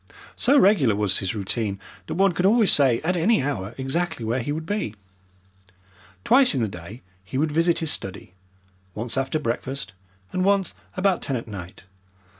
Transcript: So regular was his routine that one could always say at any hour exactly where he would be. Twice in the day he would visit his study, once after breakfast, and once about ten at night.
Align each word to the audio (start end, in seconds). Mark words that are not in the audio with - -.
So 0.35 0.57
regular 0.57 0.95
was 0.95 1.19
his 1.19 1.35
routine 1.35 1.79
that 2.07 2.15
one 2.15 2.31
could 2.31 2.47
always 2.47 2.71
say 2.73 3.01
at 3.01 3.15
any 3.15 3.43
hour 3.43 3.75
exactly 3.77 4.25
where 4.25 4.39
he 4.39 4.51
would 4.51 4.65
be. 4.65 4.95
Twice 6.23 6.55
in 6.55 6.61
the 6.63 6.67
day 6.67 7.03
he 7.23 7.37
would 7.37 7.51
visit 7.51 7.77
his 7.85 7.91
study, 7.91 8.33
once 8.95 9.15
after 9.15 9.37
breakfast, 9.37 9.93
and 10.31 10.43
once 10.43 10.73
about 10.97 11.21
ten 11.21 11.35
at 11.35 11.47
night. 11.47 11.83